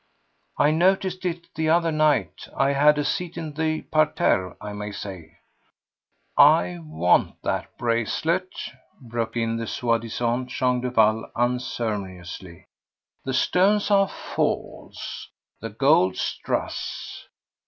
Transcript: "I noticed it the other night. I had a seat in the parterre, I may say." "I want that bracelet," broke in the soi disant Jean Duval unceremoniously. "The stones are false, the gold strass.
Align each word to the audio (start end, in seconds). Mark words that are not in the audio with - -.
"I 0.57 0.71
noticed 0.71 1.25
it 1.25 1.45
the 1.53 1.69
other 1.69 1.91
night. 1.91 2.47
I 2.57 2.71
had 2.73 2.97
a 2.97 3.03
seat 3.03 3.37
in 3.37 3.53
the 3.53 3.83
parterre, 3.91 4.57
I 4.59 4.73
may 4.73 4.91
say." 4.91 5.37
"I 6.35 6.79
want 6.83 7.39
that 7.43 7.77
bracelet," 7.77 8.49
broke 8.99 9.37
in 9.37 9.57
the 9.57 9.67
soi 9.67 9.99
disant 9.99 10.47
Jean 10.49 10.81
Duval 10.81 11.29
unceremoniously. 11.35 12.65
"The 13.25 13.33
stones 13.35 13.91
are 13.91 14.07
false, 14.09 15.29
the 15.59 15.69
gold 15.69 16.17
strass. 16.17 17.27